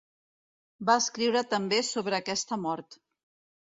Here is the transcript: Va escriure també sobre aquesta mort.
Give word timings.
Va 0.89 0.95
escriure 1.03 1.45
també 1.53 1.81
sobre 1.93 2.21
aquesta 2.25 2.63
mort. 2.69 3.03